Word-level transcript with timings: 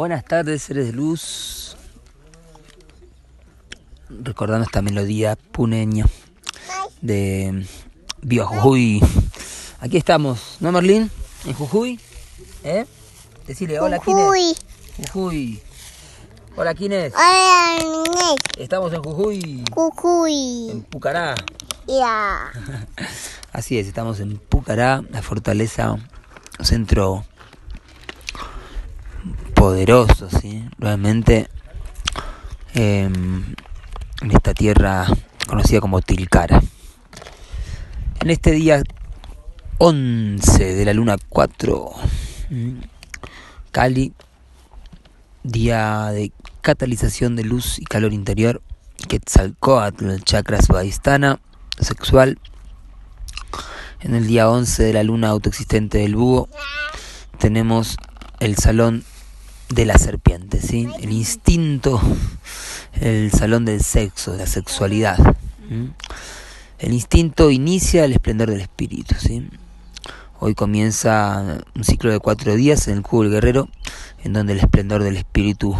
Buenas 0.00 0.24
tardes, 0.24 0.62
seres 0.62 0.86
de 0.86 0.92
luz. 0.94 1.76
Recordando 4.08 4.64
esta 4.64 4.80
melodía 4.80 5.36
puneña 5.36 6.06
de 7.02 7.66
Bio 8.22 8.46
Jujuy. 8.46 9.02
Aquí 9.78 9.98
estamos, 9.98 10.56
¿no, 10.60 10.72
Merlín? 10.72 11.10
En 11.44 11.52
Jujuy. 11.52 12.00
¿Eh? 12.64 12.86
Decirle 13.46 13.78
hola, 13.78 13.98
Jujuy. 13.98 14.56
Jujuy. 14.96 15.60
Hola, 16.56 16.72
¿quién 16.72 16.92
es? 16.92 17.12
Hola, 17.12 17.76
Inés. 17.82 18.36
Estamos 18.56 18.94
en 18.94 19.02
Jujuy. 19.02 19.64
Jujuy. 19.70 20.70
En 20.70 20.82
Pucará. 20.84 21.34
Ya. 21.86 22.50
Así 23.52 23.78
es, 23.78 23.86
estamos 23.86 24.18
en 24.20 24.38
Pucará, 24.38 25.04
la 25.10 25.20
fortaleza, 25.20 25.98
centro 26.62 27.22
poderoso, 29.60 30.30
¿sí? 30.30 30.64
Realmente 30.78 31.50
em, 32.72 33.44
en 34.22 34.30
esta 34.30 34.54
tierra 34.54 35.06
conocida 35.46 35.82
como 35.82 36.00
Tilcara. 36.00 36.62
En 38.20 38.30
este 38.30 38.52
día 38.52 38.82
11 39.76 40.74
de 40.76 40.84
la 40.86 40.94
luna 40.94 41.16
4, 41.28 41.92
Cali, 43.70 44.14
día 45.42 46.06
de 46.06 46.32
catalización 46.62 47.36
de 47.36 47.44
luz 47.44 47.78
y 47.78 47.84
calor 47.84 48.14
interior, 48.14 48.62
Quetzalcoatl, 49.08 50.22
chakra 50.24 50.62
svadhisthana, 50.62 51.38
sexual. 51.78 52.38
En 54.00 54.14
el 54.14 54.26
día 54.26 54.48
11 54.48 54.84
de 54.84 54.92
la 54.94 55.02
luna 55.02 55.28
autoexistente 55.28 55.98
del 55.98 56.16
búho, 56.16 56.48
tenemos 57.38 57.98
el 58.38 58.56
salón 58.56 59.04
de 59.70 59.86
la 59.86 59.98
serpiente, 59.98 60.60
¿sí? 60.60 60.88
El 61.00 61.12
instinto, 61.12 62.00
el 63.00 63.30
salón 63.30 63.64
del 63.64 63.82
sexo, 63.82 64.36
la 64.36 64.46
sexualidad. 64.46 65.18
El 66.78 66.92
instinto 66.92 67.50
inicia 67.50 68.04
el 68.04 68.12
esplendor 68.12 68.50
del 68.50 68.60
espíritu, 68.60 69.14
¿sí? 69.18 69.48
Hoy 70.40 70.54
comienza 70.54 71.58
un 71.74 71.84
ciclo 71.84 72.10
de 72.10 72.18
cuatro 72.18 72.54
días 72.56 72.88
en 72.88 72.96
el 72.98 73.02
cubo 73.02 73.22
del 73.22 73.32
guerrero, 73.32 73.68
en 74.24 74.32
donde 74.32 74.54
el 74.54 74.58
esplendor 74.58 75.02
del 75.02 75.16
espíritu 75.16 75.76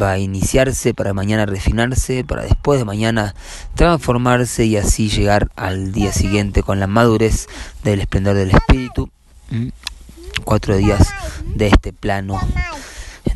va 0.00 0.12
a 0.12 0.18
iniciarse 0.18 0.94
para 0.94 1.12
mañana 1.12 1.44
refinarse, 1.44 2.24
para 2.24 2.44
después 2.44 2.78
de 2.78 2.84
mañana 2.84 3.34
transformarse 3.74 4.64
y 4.64 4.76
así 4.76 5.10
llegar 5.10 5.50
al 5.56 5.92
día 5.92 6.12
siguiente 6.12 6.62
con 6.62 6.80
la 6.80 6.86
madurez 6.86 7.48
del 7.84 8.00
esplendor 8.00 8.36
del 8.36 8.52
espíritu. 8.52 9.10
Cuatro 10.44 10.76
días 10.76 11.08
de 11.44 11.66
este 11.66 11.92
plano 11.92 12.40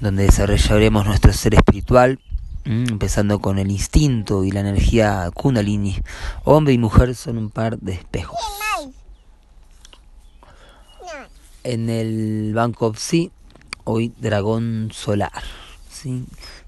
donde 0.01 0.25
desarrollaremos 0.25 1.07
nuestro 1.07 1.33
ser 1.33 1.55
espiritual, 1.55 2.19
empezando 2.65 3.39
con 3.39 3.59
el 3.59 3.71
instinto 3.71 4.45
y 4.45 4.51
la 4.51 4.61
energía 4.61 5.31
kundalini. 5.33 5.97
Hombre 6.45 6.73
y 6.73 6.79
mujer 6.79 7.15
son 7.15 7.39
un 7.39 7.51
par 7.51 7.79
de 7.79 7.93
espejos. 7.93 8.39
En 11.63 11.91
el 11.91 12.53
Banco 12.55 12.95
Sea, 12.95 13.29
hoy 13.85 14.13
Dragón 14.19 14.91
Solar, 14.93 15.43
¿sí? 15.91 16.25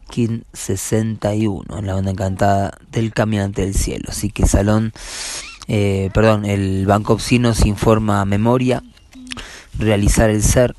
King 0.08 0.40
61, 0.52 1.78
en 1.78 1.86
la 1.86 1.96
onda 1.96 2.10
encantada 2.10 2.78
del 2.90 3.12
Caminante 3.12 3.62
del 3.62 3.74
Cielo. 3.74 4.06
Así 4.08 4.30
que 4.30 4.46
Salón, 4.46 4.92
eh, 5.68 6.10
perdón, 6.14 6.44
el 6.44 6.86
Banco 6.86 7.18
Sea 7.18 7.38
nos 7.38 7.64
informa 7.66 8.24
memoria, 8.24 8.82
realizar 9.78 10.30
el 10.30 10.42
ser, 10.42 10.74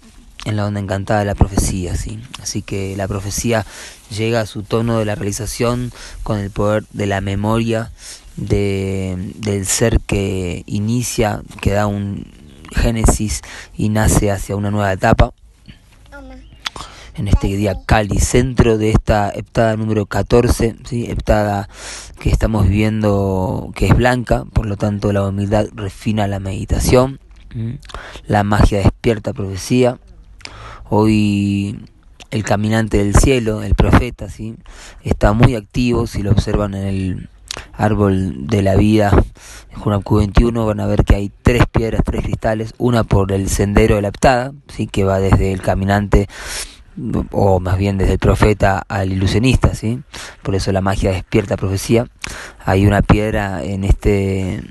en 0.45 0.55
la 0.55 0.65
onda 0.65 0.79
encantada 0.79 1.19
de 1.19 1.25
la 1.25 1.35
profecía, 1.35 1.95
¿sí? 1.95 2.19
Así 2.41 2.61
que 2.61 2.95
la 2.95 3.07
profecía 3.07 3.65
llega 4.09 4.41
a 4.41 4.45
su 4.45 4.63
tono 4.63 4.99
de 4.99 5.05
la 5.05 5.15
realización 5.15 5.91
con 6.23 6.39
el 6.39 6.49
poder 6.49 6.85
de 6.91 7.05
la 7.05 7.21
memoria 7.21 7.91
de, 8.37 9.33
del 9.35 9.65
ser 9.65 9.99
que 9.99 10.63
inicia, 10.65 11.41
que 11.61 11.71
da 11.71 11.87
un 11.87 12.25
génesis 12.71 13.41
y 13.75 13.89
nace 13.89 14.31
hacia 14.31 14.55
una 14.55 14.71
nueva 14.71 14.93
etapa. 14.93 15.33
En 17.15 17.27
este 17.27 17.47
día 17.47 17.75
Cali, 17.85 18.17
centro 18.19 18.77
de 18.77 18.91
esta 18.91 19.29
heptada 19.29 19.75
número 19.75 20.05
14, 20.05 20.77
¿sí? 20.87 21.05
heptada 21.09 21.67
que 22.21 22.29
estamos 22.29 22.63
viviendo 22.69 23.71
que 23.75 23.87
es 23.87 23.95
blanca, 23.95 24.45
por 24.53 24.65
lo 24.65 24.77
tanto 24.77 25.11
la 25.11 25.27
humildad 25.27 25.67
refina 25.73 26.27
la 26.27 26.39
meditación, 26.39 27.19
la 28.25 28.43
magia 28.43 28.77
despierta 28.77 29.33
profecía, 29.33 29.99
Hoy 30.89 31.79
el 32.31 32.43
caminante 32.43 32.97
del 32.97 33.15
cielo, 33.15 33.63
el 33.63 33.75
profeta, 33.75 34.29
¿sí? 34.29 34.55
está 35.03 35.33
muy 35.33 35.55
activo. 35.55 36.07
Si 36.07 36.21
lo 36.21 36.31
observan 36.31 36.73
en 36.73 36.87
el 36.87 37.29
árbol 37.73 38.47
de 38.47 38.61
la 38.61 38.75
vida, 38.75 39.11
en 39.71 39.79
Junapku 39.79 40.17
21, 40.17 40.65
van 40.65 40.79
a 40.79 40.87
ver 40.87 41.03
que 41.03 41.15
hay 41.15 41.31
tres 41.41 41.63
piedras, 41.71 42.01
tres 42.03 42.23
cristales, 42.23 42.73
una 42.77 43.03
por 43.03 43.31
el 43.31 43.49
sendero 43.49 43.95
de 43.95 44.01
la 44.01 44.09
Aptada, 44.09 44.51
¿sí? 44.67 44.87
que 44.87 45.03
va 45.03 45.19
desde 45.19 45.51
el 45.53 45.61
caminante 45.61 46.27
o 47.31 47.59
más 47.59 47.77
bien 47.77 47.97
desde 47.97 48.13
el 48.13 48.19
profeta 48.19 48.83
al 48.87 49.11
ilusionista, 49.11 49.73
¿sí? 49.73 50.01
Por 50.43 50.55
eso 50.55 50.71
la 50.71 50.81
magia 50.81 51.11
despierta 51.11 51.55
profecía. 51.55 52.07
Hay 52.65 52.85
una 52.85 53.01
piedra 53.01 53.63
en 53.63 53.83
este 53.83 54.61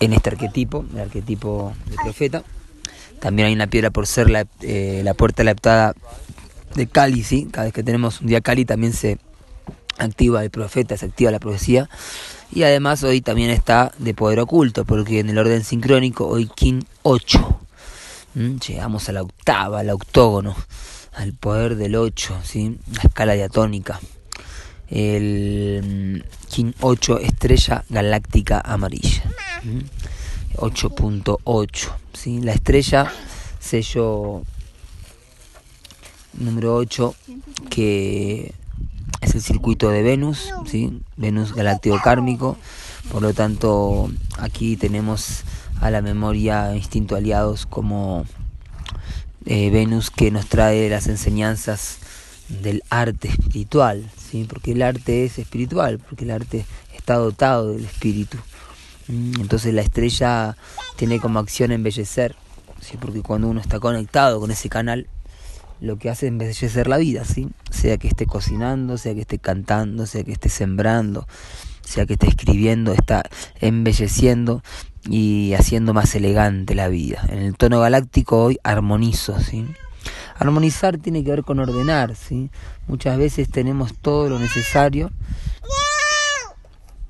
en 0.00 0.12
este 0.12 0.30
arquetipo, 0.30 0.84
el 0.92 1.00
arquetipo 1.00 1.72
del 1.86 1.96
profeta. 1.96 2.42
También 3.20 3.48
hay 3.48 3.54
una 3.54 3.68
piedra 3.68 3.90
por 3.90 4.06
ser 4.06 4.30
la, 4.30 4.46
eh, 4.62 5.02
la 5.04 5.14
puerta 5.14 5.42
adaptada 5.42 5.94
de 6.74 6.86
Cali, 6.86 7.22
¿sí? 7.22 7.48
Cada 7.50 7.66
vez 7.66 7.74
que 7.74 7.82
tenemos 7.82 8.20
un 8.20 8.26
día 8.26 8.40
Cali 8.40 8.64
también 8.64 8.92
se 8.92 9.18
activa 9.98 10.42
el 10.42 10.50
profeta, 10.50 10.96
se 10.96 11.06
activa 11.06 11.30
la 11.30 11.38
profecía. 11.38 11.88
Y 12.52 12.64
además 12.64 13.02
hoy 13.04 13.20
también 13.20 13.50
está 13.50 13.92
de 13.98 14.14
poder 14.14 14.40
oculto, 14.40 14.84
porque 14.84 15.20
en 15.20 15.30
el 15.30 15.38
orden 15.38 15.62
sincrónico 15.62 16.26
hoy 16.26 16.50
King 16.54 16.82
8. 17.02 17.60
Llegamos 18.34 19.08
a 19.08 19.12
la 19.12 19.22
octava, 19.22 19.80
al 19.80 19.90
octógono, 19.90 20.56
al 21.14 21.32
poder 21.34 21.76
del 21.76 21.96
8, 21.96 22.40
¿sí? 22.44 22.78
la 22.94 23.02
escala 23.02 23.34
diatónica. 23.34 24.00
El 24.88 26.24
King 26.48 26.72
8, 26.80 27.20
estrella 27.20 27.84
galáctica 27.88 28.60
amarilla. 28.64 29.22
8.8. 30.60 31.88
¿sí? 32.12 32.40
La 32.40 32.52
estrella, 32.52 33.10
sello 33.58 34.42
número 36.34 36.76
8, 36.76 37.14
que 37.68 38.54
es 39.20 39.34
el 39.34 39.42
circuito 39.42 39.90
de 39.90 40.02
Venus, 40.02 40.52
¿sí? 40.66 41.00
Venus 41.16 41.54
galáctico 41.54 42.00
kármico. 42.02 42.56
Por 43.10 43.22
lo 43.22 43.34
tanto, 43.34 44.10
aquí 44.38 44.76
tenemos 44.76 45.42
a 45.80 45.90
la 45.90 46.02
memoria 46.02 46.74
instinto 46.76 47.16
aliados 47.16 47.66
como 47.66 48.24
eh, 49.46 49.70
Venus 49.70 50.10
que 50.10 50.30
nos 50.30 50.46
trae 50.46 50.88
las 50.90 51.06
enseñanzas 51.06 51.98
del 52.48 52.82
arte 52.90 53.28
espiritual, 53.28 54.08
¿sí? 54.16 54.44
porque 54.48 54.72
el 54.72 54.82
arte 54.82 55.24
es 55.24 55.38
espiritual, 55.38 55.98
porque 55.98 56.24
el 56.24 56.32
arte 56.32 56.66
está 56.94 57.14
dotado 57.14 57.72
del 57.72 57.84
espíritu. 57.84 58.38
Entonces 59.10 59.74
la 59.74 59.82
estrella 59.82 60.56
tiene 60.96 61.18
como 61.18 61.38
acción 61.38 61.72
embellecer, 61.72 62.36
¿sí? 62.80 62.96
porque 63.00 63.22
cuando 63.22 63.48
uno 63.48 63.60
está 63.60 63.80
conectado 63.80 64.38
con 64.38 64.50
ese 64.50 64.68
canal, 64.68 65.08
lo 65.80 65.96
que 65.96 66.10
hace 66.10 66.26
es 66.26 66.32
embellecer 66.32 66.86
la 66.88 66.98
vida, 66.98 67.24
¿sí? 67.24 67.48
sea 67.70 67.96
que 67.96 68.08
esté 68.08 68.26
cocinando, 68.26 68.98
sea 68.98 69.14
que 69.14 69.22
esté 69.22 69.38
cantando, 69.38 70.06
sea 70.06 70.22
que 70.22 70.32
esté 70.32 70.48
sembrando, 70.48 71.26
sea 71.82 72.06
que 72.06 72.12
esté 72.12 72.28
escribiendo, 72.28 72.92
está 72.92 73.24
embelleciendo 73.60 74.62
y 75.08 75.54
haciendo 75.54 75.92
más 75.92 76.14
elegante 76.14 76.74
la 76.74 76.88
vida. 76.88 77.24
En 77.28 77.38
el 77.38 77.56
tono 77.56 77.80
galáctico 77.80 78.44
hoy 78.44 78.58
armonizo, 78.62 79.40
¿sí? 79.40 79.66
Armonizar 80.36 80.98
tiene 80.98 81.24
que 81.24 81.30
ver 81.30 81.42
con 81.42 81.58
ordenar, 81.58 82.14
¿sí? 82.14 82.50
Muchas 82.86 83.18
veces 83.18 83.50
tenemos 83.50 83.94
todo 83.94 84.28
lo 84.28 84.38
necesario. 84.38 85.10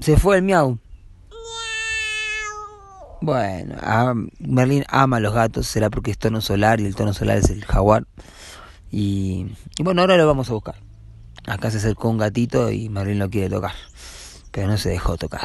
Se 0.00 0.16
fue 0.16 0.36
el 0.36 0.42
miau. 0.42 0.78
Bueno, 3.22 3.76
Merlin 4.38 4.84
ama 4.88 5.20
los 5.20 5.34
gatos, 5.34 5.66
será 5.66 5.90
porque 5.90 6.10
es 6.10 6.18
tono 6.18 6.40
solar 6.40 6.80
y 6.80 6.86
el 6.86 6.94
tono 6.94 7.12
solar 7.12 7.36
es 7.36 7.50
el 7.50 7.64
jaguar. 7.66 8.06
Y, 8.90 9.46
bueno, 9.78 10.00
ahora 10.00 10.16
lo 10.16 10.26
vamos 10.26 10.48
a 10.48 10.54
buscar. 10.54 10.76
Acá 11.46 11.70
se 11.70 11.78
acercó 11.78 12.08
un 12.08 12.18
gatito 12.18 12.70
y 12.70 12.88
Merlin 12.88 13.18
lo 13.18 13.28
quiere 13.28 13.50
tocar, 13.50 13.74
pero 14.50 14.68
no 14.68 14.78
se 14.78 14.88
dejó 14.88 15.18
tocar. 15.18 15.42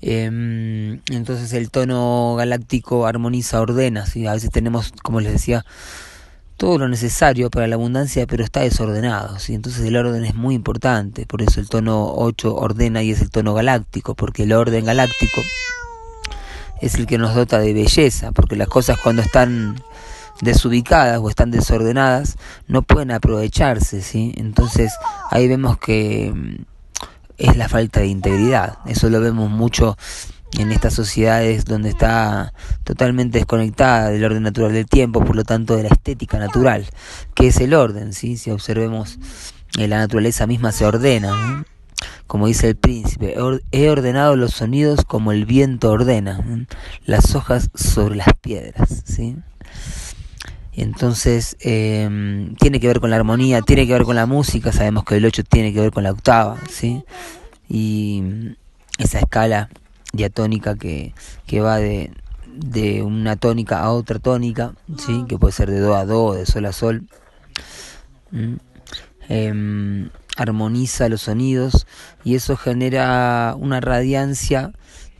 Em, 0.00 1.00
entonces 1.10 1.52
el 1.52 1.70
tono 1.70 2.36
galáctico 2.36 3.06
armoniza, 3.06 3.60
ordena. 3.60 4.06
¿sí? 4.06 4.26
A 4.26 4.32
veces 4.32 4.50
tenemos, 4.50 4.92
como 5.02 5.20
les 5.20 5.32
decía, 5.32 5.66
todo 6.56 6.78
lo 6.78 6.88
necesario 6.88 7.50
para 7.50 7.66
la 7.66 7.74
abundancia, 7.74 8.26
pero 8.26 8.42
está 8.42 8.60
desordenado. 8.60 9.38
¿sí? 9.38 9.54
Entonces 9.54 9.84
el 9.84 9.96
orden 9.96 10.24
es 10.24 10.34
muy 10.34 10.54
importante. 10.54 11.26
Por 11.26 11.42
eso 11.42 11.60
el 11.60 11.68
tono 11.68 12.10
8 12.14 12.54
ordena 12.54 13.02
y 13.02 13.10
es 13.10 13.20
el 13.20 13.30
tono 13.30 13.52
galáctico, 13.52 14.14
porque 14.14 14.44
el 14.44 14.52
orden 14.52 14.86
galáctico 14.86 15.42
es 16.80 16.94
el 16.94 17.06
que 17.06 17.18
nos 17.18 17.34
dota 17.34 17.58
de 17.58 17.72
belleza, 17.72 18.32
porque 18.32 18.56
las 18.56 18.68
cosas 18.68 18.98
cuando 19.02 19.22
están 19.22 19.76
desubicadas 20.40 21.18
o 21.18 21.28
están 21.28 21.50
desordenadas, 21.50 22.36
no 22.66 22.82
pueden 22.82 23.10
aprovecharse, 23.10 24.02
¿sí? 24.02 24.32
Entonces 24.36 24.92
ahí 25.30 25.48
vemos 25.48 25.78
que 25.78 26.32
mm, 26.34 26.64
es 27.38 27.56
la 27.56 27.68
falta 27.68 28.00
de 28.00 28.06
integridad. 28.06 28.78
Eso 28.86 29.08
lo 29.10 29.20
vemos 29.20 29.50
mucho 29.50 29.96
en 30.58 30.72
estas 30.72 30.94
sociedades 30.94 31.64
donde 31.64 31.90
está 31.90 32.52
totalmente 32.84 33.38
desconectada 33.38 34.08
del 34.08 34.24
orden 34.24 34.42
natural 34.42 34.72
del 34.72 34.86
tiempo, 34.86 35.24
por 35.24 35.36
lo 35.36 35.44
tanto 35.44 35.76
de 35.76 35.82
la 35.84 35.90
estética 35.90 36.38
natural, 36.38 36.86
que 37.34 37.48
es 37.48 37.58
el 37.58 37.74
orden, 37.74 38.12
¿sí? 38.12 38.36
Si 38.36 38.50
observemos, 38.50 39.18
eh, 39.78 39.88
la 39.88 39.98
naturaleza 39.98 40.46
misma 40.46 40.72
se 40.72 40.86
ordena, 40.86 41.64
como 42.28 42.46
dice 42.46 42.68
el 42.68 42.76
príncipe, 42.76 43.36
he 43.72 43.88
ordenado 43.88 44.36
los 44.36 44.52
sonidos 44.52 45.04
como 45.04 45.32
el 45.32 45.46
viento 45.46 45.90
ordena, 45.90 46.66
las 47.06 47.34
hojas 47.34 47.70
sobre 47.74 48.16
las 48.16 48.34
piedras, 48.40 49.02
¿sí? 49.06 49.36
Entonces, 50.74 51.56
eh, 51.60 52.52
tiene 52.60 52.80
que 52.80 52.86
ver 52.86 53.00
con 53.00 53.08
la 53.08 53.16
armonía, 53.16 53.62
tiene 53.62 53.86
que 53.86 53.94
ver 53.94 54.04
con 54.04 54.14
la 54.14 54.26
música, 54.26 54.72
sabemos 54.72 55.04
que 55.04 55.16
el 55.16 55.24
8 55.24 55.42
tiene 55.42 55.72
que 55.72 55.80
ver 55.80 55.90
con 55.90 56.04
la 56.04 56.12
octava, 56.12 56.58
¿sí? 56.70 57.02
Y 57.66 58.22
esa 58.98 59.20
escala 59.20 59.70
diatónica 60.12 60.76
que, 60.76 61.14
que 61.46 61.62
va 61.62 61.78
de, 61.78 62.12
de 62.46 63.02
una 63.02 63.36
tónica 63.36 63.80
a 63.80 63.90
otra 63.90 64.18
tónica, 64.18 64.74
¿sí? 64.98 65.24
Que 65.26 65.38
puede 65.38 65.52
ser 65.52 65.70
de 65.70 65.80
do 65.80 65.96
a 65.96 66.04
do, 66.04 66.34
de 66.34 66.44
sol 66.44 66.66
a 66.66 66.72
sol. 66.72 67.08
Eh, 69.30 70.10
armoniza 70.38 71.08
los 71.08 71.22
sonidos 71.22 71.86
y 72.24 72.36
eso 72.36 72.56
genera 72.56 73.54
una 73.58 73.80
radiancia 73.80 74.72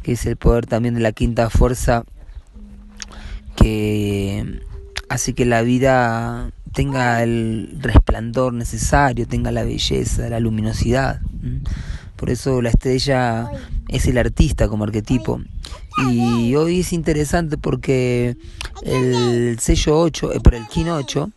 que 0.03 0.13
es 0.13 0.25
el 0.27 0.37
poder 0.37 0.67
también 0.67 0.95
de 0.95 1.01
la 1.01 1.13
quinta 1.13 1.51
fuerza 1.51 2.05
que 3.57 4.61
hace 5.09 5.35
que 5.35 5.45
la 5.45 5.63
vida 5.63 6.51
tenga 6.73 7.23
el 7.23 7.79
resplandor 7.81 8.53
necesario, 8.53 9.27
tenga 9.27 9.51
la 9.51 9.65
belleza, 9.65 10.29
la 10.29 10.39
luminosidad. 10.39 11.21
Por 12.15 12.31
eso 12.31 12.63
la 12.63 12.71
estrella 12.71 13.51
es 13.89 14.07
el 14.07 14.19
artista 14.19 14.69
como 14.69 14.85
arquetipo. 14.85 15.41
Y 16.13 16.55
hoy 16.55 16.81
es 16.81 16.93
interesante 16.93 17.59
porque 17.59 18.37
el 18.83 19.59
sello 19.59 19.99
8, 19.99 20.33
eh, 20.35 20.41
por 20.41 20.55
el 20.55 20.67
KIN 20.69 20.91
8, 20.91 21.31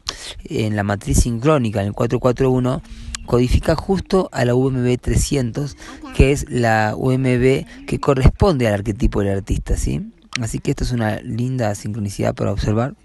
en 0.45 0.75
la 0.75 0.83
matriz 0.83 1.21
sincrónica, 1.21 1.81
en 1.81 1.87
el 1.87 1.93
441, 1.93 2.81
codifica 3.25 3.75
justo 3.75 4.29
a 4.31 4.45
la 4.45 4.55
UMB 4.55 4.99
300, 4.99 5.77
que 6.15 6.31
es 6.31 6.49
la 6.49 6.95
UMB 6.97 7.85
que 7.85 7.99
corresponde 7.99 8.67
al 8.67 8.73
arquetipo 8.73 9.21
del 9.21 9.37
artista, 9.37 9.77
¿sí? 9.77 10.11
Así 10.39 10.59
que 10.59 10.71
esto 10.71 10.83
es 10.83 10.91
una 10.91 11.21
linda 11.21 11.75
sincronicidad 11.75 12.33
para 12.33 12.51
observar 12.51 12.95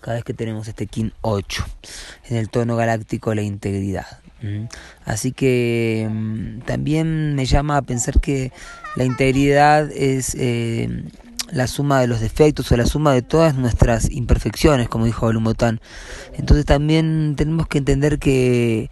cada 0.00 0.16
vez 0.16 0.24
que 0.24 0.34
tenemos 0.34 0.68
este 0.68 0.86
Kin 0.86 1.12
8 1.22 1.64
en 2.28 2.36
el 2.36 2.48
tono 2.48 2.76
galáctico 2.76 3.34
la 3.34 3.42
integridad. 3.42 4.06
Así 5.04 5.32
que 5.32 6.08
mm, 6.08 6.60
también 6.60 7.34
me 7.34 7.46
llama 7.46 7.78
a 7.78 7.82
pensar 7.82 8.20
que 8.20 8.52
la 8.94 9.04
integridad 9.04 9.90
es 9.90 10.36
eh, 10.38 11.02
la 11.50 11.66
suma 11.66 12.00
de 12.00 12.06
los 12.06 12.20
defectos 12.20 12.70
o 12.70 12.76
la 12.76 12.86
suma 12.86 13.12
de 13.12 13.22
todas 13.22 13.54
nuestras 13.54 14.10
imperfecciones, 14.10 14.88
como 14.88 15.04
dijo 15.04 15.26
Balumotán. 15.26 15.80
Entonces 16.34 16.64
también 16.64 17.34
tenemos 17.36 17.66
que 17.68 17.78
entender 17.78 18.18
que 18.18 18.90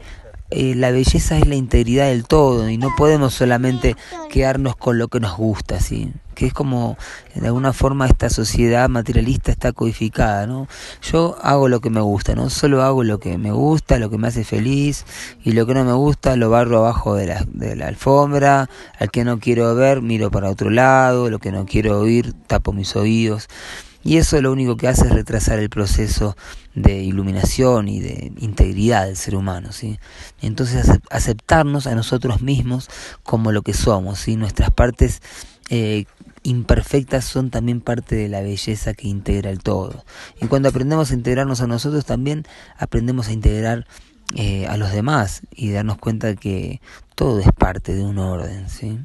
eh, 0.50 0.74
la 0.74 0.90
belleza 0.90 1.38
es 1.38 1.46
la 1.46 1.54
integridad 1.54 2.06
del 2.06 2.26
todo 2.26 2.68
y 2.68 2.78
no 2.78 2.94
podemos 2.96 3.34
solamente 3.34 3.96
quedarnos 4.30 4.76
con 4.76 4.98
lo 4.98 5.08
que 5.08 5.20
nos 5.20 5.36
gusta, 5.36 5.80
¿sí? 5.80 6.12
que 6.34 6.46
es 6.46 6.52
como 6.52 6.96
de 7.34 7.46
alguna 7.46 7.72
forma 7.72 8.06
esta 8.06 8.28
sociedad 8.28 8.88
materialista 8.88 9.50
está 9.50 9.72
codificada, 9.72 10.46
¿no? 10.46 10.68
Yo 11.02 11.36
hago 11.42 11.68
lo 11.68 11.80
que 11.80 11.90
me 11.90 12.00
gusta, 12.00 12.34
¿no? 12.34 12.50
Solo 12.50 12.82
hago 12.82 13.04
lo 13.04 13.18
que 13.18 13.38
me 13.38 13.52
gusta, 13.52 13.98
lo 13.98 14.10
que 14.10 14.18
me 14.18 14.28
hace 14.28 14.44
feliz 14.44 15.04
y 15.44 15.52
lo 15.52 15.66
que 15.66 15.74
no 15.74 15.84
me 15.84 15.92
gusta 15.92 16.36
lo 16.36 16.50
barro 16.50 16.78
abajo 16.78 17.14
de 17.14 17.26
la, 17.26 17.44
de 17.46 17.76
la 17.76 17.88
alfombra, 17.88 18.68
al 18.98 19.10
que 19.10 19.24
no 19.24 19.38
quiero 19.38 19.74
ver 19.74 20.02
miro 20.02 20.30
para 20.30 20.50
otro 20.50 20.70
lado, 20.70 21.30
lo 21.30 21.38
que 21.38 21.52
no 21.52 21.64
quiero 21.66 22.00
oír 22.00 22.34
tapo 22.46 22.72
mis 22.72 22.96
oídos. 22.96 23.48
Y 24.04 24.18
eso 24.18 24.40
lo 24.42 24.52
único 24.52 24.76
que 24.76 24.86
hace 24.86 25.06
es 25.06 25.12
retrasar 25.12 25.58
el 25.58 25.70
proceso 25.70 26.36
de 26.74 27.02
iluminación 27.02 27.88
y 27.88 28.00
de 28.00 28.32
integridad 28.38 29.06
del 29.06 29.16
ser 29.16 29.34
humano, 29.34 29.72
¿sí? 29.72 29.98
Entonces 30.42 30.90
aceptarnos 31.10 31.86
a 31.86 31.94
nosotros 31.94 32.42
mismos 32.42 32.90
como 33.22 33.50
lo 33.50 33.62
que 33.62 33.72
somos, 33.72 34.18
¿sí? 34.18 34.36
Nuestras 34.36 34.70
partes 34.70 35.22
eh, 35.70 36.04
imperfectas 36.42 37.24
son 37.24 37.50
también 37.50 37.80
parte 37.80 38.14
de 38.14 38.28
la 38.28 38.42
belleza 38.42 38.92
que 38.92 39.08
integra 39.08 39.50
el 39.50 39.60
todo. 39.60 40.04
Y 40.40 40.46
cuando 40.48 40.68
aprendemos 40.68 41.10
a 41.10 41.14
integrarnos 41.14 41.62
a 41.62 41.66
nosotros 41.66 42.04
también 42.04 42.44
aprendemos 42.76 43.28
a 43.28 43.32
integrar 43.32 43.86
eh, 44.36 44.66
a 44.66 44.76
los 44.76 44.92
demás 44.92 45.42
y 45.50 45.70
darnos 45.70 45.96
cuenta 45.98 46.34
que 46.34 46.80
todo 47.14 47.40
es 47.40 47.48
parte 47.58 47.94
de 47.94 48.02
un 48.04 48.18
orden, 48.18 48.68
¿sí? 48.68 48.98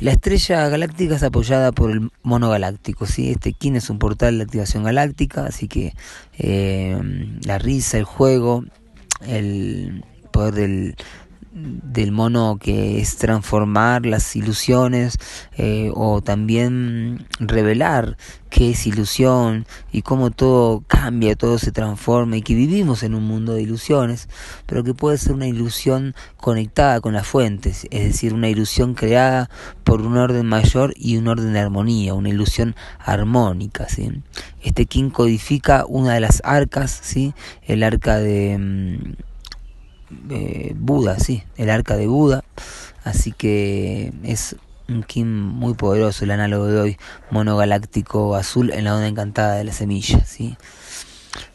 La 0.00 0.12
estrella 0.12 0.66
galáctica 0.70 1.16
es 1.16 1.22
apoyada 1.22 1.72
por 1.72 1.90
el 1.90 2.10
mono 2.22 2.48
galáctico, 2.48 3.04
¿sí? 3.04 3.30
Este 3.32 3.52
kin 3.52 3.76
es 3.76 3.90
un 3.90 3.98
portal 3.98 4.38
de 4.38 4.44
activación 4.44 4.82
galáctica, 4.82 5.44
así 5.44 5.68
que 5.68 5.92
eh, 6.38 6.98
la 7.44 7.58
risa, 7.58 7.98
el 7.98 8.04
juego, 8.04 8.64
el 9.26 10.02
poder 10.32 10.54
del, 10.54 10.96
del 11.52 12.12
mono 12.12 12.58
que 12.60 13.00
es 13.00 13.16
transformar 13.16 14.06
las 14.06 14.36
ilusiones 14.36 15.18
eh, 15.56 15.90
o 15.94 16.22
también 16.22 17.26
revelar 17.40 18.16
qué 18.50 18.70
es 18.70 18.86
ilusión 18.86 19.66
y 19.90 20.02
cómo 20.02 20.30
todo 20.30 20.84
cambia, 20.86 21.34
todo 21.34 21.58
se 21.58 21.72
transforma 21.72 22.36
y 22.36 22.42
que 22.42 22.54
vivimos 22.54 23.02
en 23.02 23.14
un 23.14 23.24
mundo 23.24 23.54
de 23.54 23.62
ilusiones, 23.62 24.28
pero 24.66 24.84
que 24.84 24.94
puede 24.94 25.18
ser 25.18 25.32
una 25.32 25.48
ilusión 25.48 26.14
conectada 26.36 27.00
con 27.00 27.14
las 27.14 27.26
fuentes, 27.26 27.86
es 27.90 28.04
decir, 28.04 28.32
una 28.32 28.48
ilusión 28.48 28.94
creada 28.94 29.50
por 29.82 30.02
un 30.02 30.16
orden 30.16 30.46
mayor 30.46 30.94
y 30.96 31.16
un 31.16 31.26
orden 31.26 31.52
de 31.52 31.60
armonía, 31.60 32.14
una 32.14 32.28
ilusión 32.28 32.76
armónica. 32.98 33.88
¿sí? 33.88 34.22
Este 34.62 34.86
King 34.86 35.10
codifica 35.10 35.84
una 35.86 36.14
de 36.14 36.20
las 36.20 36.42
arcas, 36.44 36.96
¿sí? 37.02 37.34
el 37.66 37.82
arca 37.82 38.18
de... 38.18 39.16
Eh, 40.30 40.74
Buda, 40.76 41.18
sí, 41.18 41.42
el 41.56 41.70
arca 41.70 41.96
de 41.96 42.06
Buda. 42.06 42.44
Así 43.04 43.32
que 43.32 44.12
es 44.24 44.56
un 44.88 45.02
Kim 45.02 45.28
muy 45.28 45.74
poderoso, 45.74 46.24
el 46.24 46.32
análogo 46.32 46.66
de 46.66 46.80
hoy, 46.80 46.96
monogaláctico 47.30 48.34
azul 48.34 48.72
en 48.72 48.84
la 48.84 48.94
onda 48.94 49.08
encantada 49.08 49.54
de 49.54 49.64
la 49.64 49.72
semilla. 49.72 50.24
¿sí? 50.24 50.56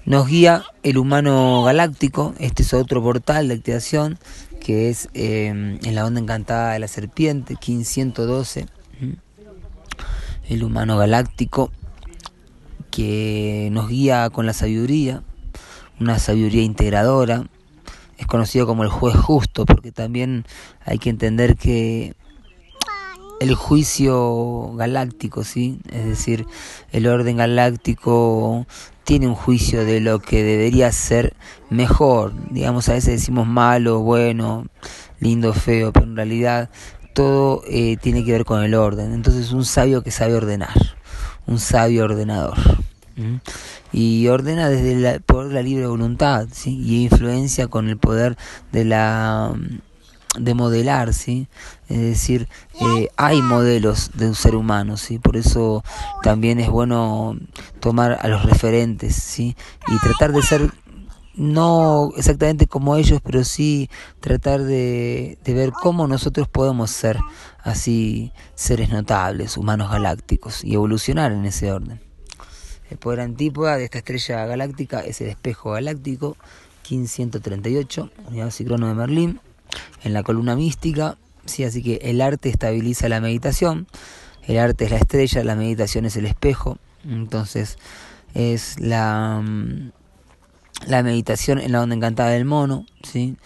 Nos 0.06 0.28
guía 0.28 0.64
el 0.84 0.98
humano 0.98 1.64
galáctico, 1.64 2.34
este 2.40 2.64
es 2.64 2.74
otro 2.74 3.04
portal 3.04 3.48
de 3.48 3.56
activación 3.56 4.18
que 4.60 4.90
es 4.90 5.10
em, 5.14 5.78
en 5.84 5.96
la 5.96 6.06
onda 6.06 6.20
encantada 6.20 6.74
de 6.74 6.80
la 6.80 6.88
serpiente, 6.88 7.56
Kim 7.56 7.84
112. 7.84 8.66
El 10.50 10.64
humano 10.64 10.98
galáctico 10.98 11.72
que 12.90 13.70
nos 13.72 13.90
guía 13.90 14.30
con 14.32 14.48
la 14.48 14.54
sabiduría, 14.54 15.22
una 16.00 16.18
sabiduría 16.18 16.64
integradora, 16.64 17.46
es 18.18 18.28
conocido 18.28 18.66
como 18.66 18.84
el 18.84 18.90
juez 18.90 19.16
justo, 19.16 19.66
porque 19.66 19.92
también 19.92 20.46
hay 20.86 21.00
que 21.00 21.10
entender 21.10 21.56
que 21.56 22.16
el 23.40 23.54
juicio 23.56 24.72
galáctico, 24.76 25.44
¿sí? 25.44 25.80
Es 25.92 26.06
decir, 26.06 26.46
el 26.92 27.08
orden 27.08 27.38
galáctico 27.38 28.66
tiene 29.04 29.28
un 29.28 29.36
juicio 29.36 29.86
de 29.86 30.00
lo 30.00 30.20
que 30.20 30.44
debería 30.44 30.92
ser 30.92 31.36
mejor. 31.70 32.34
Digamos, 32.50 32.90
a 32.90 32.94
veces 32.94 33.20
decimos 33.20 33.46
malo, 33.48 34.00
bueno, 34.00 34.66
lindo, 35.20 35.54
feo, 35.54 35.92
pero 35.92 36.06
en 36.06 36.16
realidad 36.16 36.70
todo 37.14 37.62
eh, 37.68 37.98
tiene 38.02 38.24
que 38.24 38.32
ver 38.32 38.46
con 38.46 38.64
el 38.64 38.74
orden. 38.74 39.14
Entonces, 39.14 39.52
un 39.52 39.66
sabio 39.66 40.02
que 40.02 40.12
sabe 40.12 40.36
ordenar, 40.36 40.96
un 41.46 41.60
sabio 41.60 42.06
ordenador 42.06 42.58
y 43.92 44.28
ordena 44.28 44.70
desde 44.70 44.92
el 44.94 45.22
poder 45.22 45.48
de 45.50 45.54
la 45.54 45.62
libre 45.62 45.88
voluntad 45.88 46.48
¿sí? 46.52 46.78
y 46.82 47.04
influencia 47.04 47.68
con 47.68 47.90
el 47.90 47.98
poder 47.98 48.38
de 48.72 48.86
la 48.86 49.54
de 50.38 50.54
modelar, 50.54 51.14
¿sí? 51.14 51.48
Es 51.88 52.00
decir, 52.00 52.48
eh, 52.82 53.08
hay 53.16 53.42
modelos 53.42 54.12
de 54.16 54.28
un 54.28 54.36
ser 54.36 54.56
humano, 54.56 54.98
¿sí? 54.98 55.18
Por 55.18 55.38
eso 55.38 55.84
también 56.24 56.60
es 56.60 56.70
bueno 56.70 57.38
tomar 57.80 58.18
a 58.22 58.28
los 58.28 58.44
referentes, 58.44 59.16
¿sí? 59.16 59.56
Y 59.88 60.00
tratar 60.00 60.34
de 60.34 60.42
ser 60.42 60.72
no 61.36 62.12
exactamente 62.16 62.68
como 62.68 62.96
ellos, 62.96 63.22
pero 63.24 63.44
sí 63.44 63.90
tratar 64.20 64.64
de, 64.64 65.38
de 65.44 65.54
ver 65.54 65.72
cómo 65.72 66.08
nosotros 66.08 66.48
podemos 66.48 66.92
ser 66.92 67.18
así 67.62 68.32
seres 68.56 68.90
notables, 68.90 69.58
humanos 69.58 69.92
galácticos 69.92 70.64
y 70.64 70.76
evolucionar 70.76 71.32
en 71.32 71.46
ese 71.46 71.72
orden. 71.72 72.05
El 72.90 72.98
poder 72.98 73.22
antípoda 73.22 73.78
de 73.78 73.86
esta 73.86 73.98
estrella 73.98 74.46
galáctica 74.46 75.00
es 75.02 75.22
el 75.22 75.30
espejo 75.30 75.72
galáctico 75.72 76.38
1538, 76.90 78.12
unidad 78.28 78.52
ciclono 78.52 78.88
de 78.88 78.94
Merlín, 78.94 79.40
en 80.04 80.14
la 80.14 80.24
columna 80.24 80.56
mística. 80.56 81.18
Sí, 81.46 81.64
así 81.64 81.82
que 81.82 81.96
el 82.04 82.22
arte 82.22 82.50
estabiliza 82.50 83.10
la 83.10 83.22
meditación, 83.22 83.88
el 84.48 84.60
arte 84.60 84.86
es 84.86 84.92
la 84.92 84.98
estrella, 84.98 85.44
la 85.44 85.56
meditación 85.56 86.06
es 86.06 86.16
el 86.16 86.26
espejo. 86.26 86.78
Entonces, 87.04 87.78
es 88.34 88.80
la, 88.80 89.42
mm, 89.44 89.92
la 90.88 91.04
meditación 91.04 91.60
en 91.60 91.72
la 91.72 91.82
onda 91.82 91.96
encantada 91.96 92.30
del 92.30 92.46
mono, 92.46 92.86
¿sí? 93.04 93.38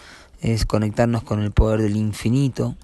es 0.42 0.66
conectarnos 0.66 1.24
con 1.24 1.42
el 1.42 1.52
poder 1.52 1.82
del 1.82 1.98
infinito, 1.98 2.76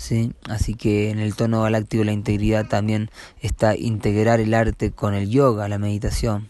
¿sí? 0.00 0.32
así 0.48 0.74
que 0.74 1.10
en 1.10 1.18
el 1.18 1.36
tono 1.36 1.62
galáctico 1.62 2.04
la 2.04 2.12
integridad 2.12 2.66
también 2.66 3.10
está 3.42 3.76
integrar 3.76 4.40
el 4.40 4.54
arte 4.54 4.92
con 4.92 5.12
el 5.12 5.28
yoga, 5.28 5.68
la 5.68 5.78
meditación, 5.78 6.48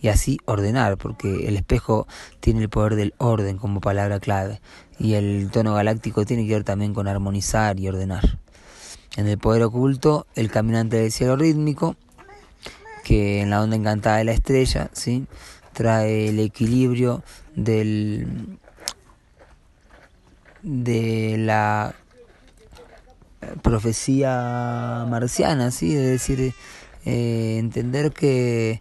y 0.00 0.08
así 0.08 0.38
ordenar, 0.46 0.96
porque 0.96 1.46
el 1.46 1.56
espejo 1.56 2.08
tiene 2.40 2.62
el 2.62 2.70
poder 2.70 2.96
del 2.96 3.12
orden 3.18 3.58
como 3.58 3.82
palabra 3.82 4.20
clave, 4.20 4.62
y 4.98 5.14
el 5.14 5.50
tono 5.52 5.74
galáctico 5.74 6.24
tiene 6.24 6.46
que 6.46 6.54
ver 6.54 6.64
también 6.64 6.94
con 6.94 7.08
armonizar 7.08 7.78
y 7.78 7.88
ordenar. 7.88 8.38
En 9.16 9.26
el 9.28 9.36
poder 9.36 9.62
oculto, 9.62 10.26
el 10.34 10.50
caminante 10.50 10.96
del 10.96 11.12
cielo 11.12 11.36
rítmico, 11.36 11.94
que 13.04 13.42
en 13.42 13.50
la 13.50 13.60
onda 13.60 13.76
encantada 13.76 14.16
de 14.16 14.24
la 14.24 14.32
estrella, 14.32 14.88
¿sí? 14.94 15.26
trae 15.74 16.30
el 16.30 16.40
equilibrio 16.40 17.22
del 17.54 18.58
de 20.62 21.36
la 21.38 21.94
profecía 23.62 25.06
marciana, 25.08 25.70
¿sí? 25.70 25.94
es 25.94 26.02
decir, 26.02 26.54
eh, 27.04 27.56
entender 27.58 28.12
que 28.12 28.80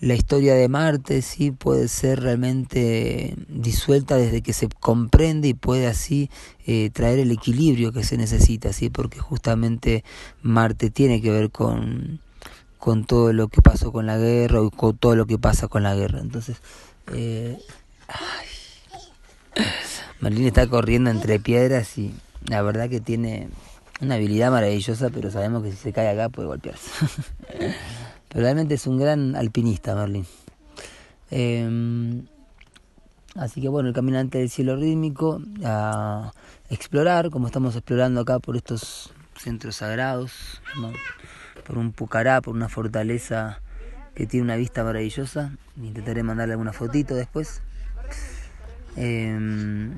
la 0.00 0.14
historia 0.14 0.54
de 0.54 0.68
Marte 0.68 1.22
sí 1.22 1.52
puede 1.52 1.86
ser 1.86 2.20
realmente 2.20 3.36
disuelta 3.48 4.16
desde 4.16 4.42
que 4.42 4.52
se 4.52 4.68
comprende 4.68 5.48
y 5.48 5.54
puede 5.54 5.86
así 5.86 6.28
eh, 6.66 6.90
traer 6.90 7.20
el 7.20 7.30
equilibrio 7.30 7.92
que 7.92 8.02
se 8.02 8.16
necesita, 8.16 8.72
sí, 8.72 8.90
porque 8.90 9.20
justamente 9.20 10.02
Marte 10.42 10.90
tiene 10.90 11.22
que 11.22 11.30
ver 11.30 11.50
con, 11.50 12.20
con 12.78 13.04
todo 13.04 13.32
lo 13.32 13.46
que 13.46 13.62
pasó 13.62 13.92
con 13.92 14.06
la 14.06 14.18
guerra 14.18 14.62
o 14.62 14.70
con 14.70 14.96
todo 14.96 15.14
lo 15.14 15.26
que 15.26 15.38
pasa 15.38 15.68
con 15.68 15.84
la 15.84 15.94
guerra. 15.94 16.18
Entonces, 16.18 16.56
eh, 17.12 17.58
Merlín 20.20 20.46
está 20.46 20.66
corriendo 20.66 21.10
entre 21.10 21.38
piedras 21.38 21.96
y 21.96 22.12
la 22.48 22.62
verdad 22.62 22.88
que 22.88 23.00
tiene 23.00 23.48
una 24.00 24.16
habilidad 24.16 24.50
maravillosa, 24.50 25.10
pero 25.10 25.30
sabemos 25.30 25.62
que 25.62 25.70
si 25.70 25.76
se 25.76 25.92
cae 25.92 26.08
acá 26.08 26.28
puede 26.28 26.48
golpearse. 26.48 26.90
Pero 27.48 27.74
realmente 28.42 28.74
es 28.74 28.86
un 28.86 28.98
gran 28.98 29.36
alpinista, 29.36 29.94
Merlin. 29.94 30.26
Em, 31.30 32.26
así 33.36 33.60
que 33.60 33.68
bueno, 33.68 33.88
el 33.88 33.94
caminante 33.94 34.38
del 34.38 34.50
cielo 34.50 34.76
rítmico 34.76 35.40
a 35.64 36.32
explorar, 36.68 37.30
como 37.30 37.46
estamos 37.46 37.76
explorando 37.76 38.20
acá 38.20 38.38
por 38.38 38.56
estos 38.56 39.12
centros 39.38 39.76
sagrados, 39.76 40.60
por 41.64 41.78
un 41.78 41.92
pucará, 41.92 42.40
por 42.40 42.54
una 42.54 42.68
fortaleza 42.68 43.60
que 44.14 44.26
tiene 44.26 44.44
una 44.44 44.56
vista 44.56 44.82
maravillosa. 44.84 45.52
Intentaré 45.76 46.22
mandarle 46.22 46.54
alguna 46.54 46.72
fotito 46.72 47.14
después. 47.14 47.62
Eh, 48.96 49.90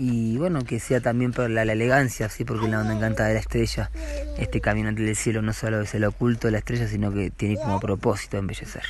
y 0.00 0.38
bueno, 0.38 0.64
que 0.64 0.80
sea 0.80 1.02
también 1.02 1.30
por 1.30 1.50
la, 1.50 1.60
elegancia, 1.60 2.30
sí, 2.30 2.46
porque 2.46 2.68
la 2.68 2.80
onda 2.80 2.96
encanta 2.96 3.26
de 3.26 3.34
la 3.34 3.40
estrella, 3.40 3.90
este 4.38 4.62
caminante 4.62 5.02
del 5.02 5.14
cielo 5.14 5.42
no 5.42 5.52
solo 5.52 5.82
es 5.82 5.94
el 5.94 6.04
oculto 6.04 6.48
de 6.48 6.52
la 6.52 6.58
estrella, 6.58 6.88
sino 6.88 7.12
que 7.12 7.30
tiene 7.30 7.56
como 7.56 7.78
propósito 7.80 8.38
embellecer. 8.38 8.82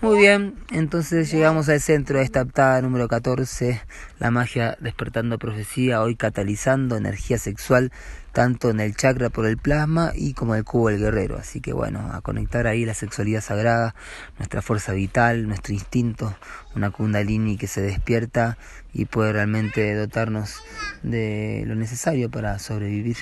Muy 0.00 0.16
bien, 0.16 0.54
entonces 0.70 1.28
llegamos 1.32 1.68
al 1.68 1.80
centro 1.80 2.18
de 2.18 2.24
esta 2.24 2.42
aptada 2.42 2.80
número 2.82 3.08
14, 3.08 3.82
la 4.20 4.30
magia 4.30 4.76
despertando 4.78 5.40
profecía, 5.40 6.00
hoy 6.02 6.14
catalizando 6.14 6.96
energía 6.96 7.36
sexual 7.36 7.90
tanto 8.30 8.70
en 8.70 8.78
el 8.78 8.94
chakra 8.94 9.28
por 9.28 9.44
el 9.44 9.58
plasma 9.58 10.12
y 10.14 10.34
como 10.34 10.54
el 10.54 10.62
cubo 10.62 10.90
del 10.90 11.00
guerrero. 11.00 11.36
Así 11.36 11.60
que 11.60 11.72
bueno, 11.72 12.12
a 12.12 12.20
conectar 12.20 12.68
ahí 12.68 12.84
la 12.84 12.94
sexualidad 12.94 13.40
sagrada, 13.40 13.96
nuestra 14.38 14.62
fuerza 14.62 14.92
vital, 14.92 15.48
nuestro 15.48 15.74
instinto, 15.74 16.36
una 16.76 16.90
kundalini 16.92 17.56
que 17.56 17.66
se 17.66 17.80
despierta 17.80 18.56
y 18.92 19.06
puede 19.06 19.32
realmente 19.32 19.92
dotarnos 19.96 20.62
de 21.02 21.64
lo 21.66 21.74
necesario 21.74 22.30
para 22.30 22.60
sobrevivir 22.60 23.16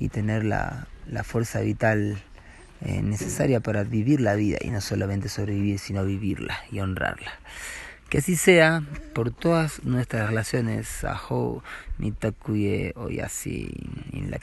y 0.00 0.08
tener 0.08 0.44
la, 0.44 0.88
la 1.06 1.22
fuerza 1.22 1.60
vital 1.60 2.20
eh, 2.80 3.02
necesaria 3.02 3.60
para 3.60 3.84
vivir 3.84 4.20
la 4.20 4.34
vida 4.34 4.58
y 4.60 4.70
no 4.70 4.80
solamente 4.80 5.28
sobrevivir, 5.28 5.78
sino 5.78 6.04
vivirla 6.04 6.58
y 6.70 6.80
honrarla. 6.80 7.32
Que 8.08 8.18
así 8.18 8.36
sea 8.36 8.82
por 9.12 9.30
todas 9.30 9.84
nuestras 9.84 10.28
relaciones. 10.28 11.04
Ajo, 11.04 11.62
mitakuye, 11.98 12.94
oyasi, 12.96 13.70
in 14.12 14.30
la. 14.30 14.38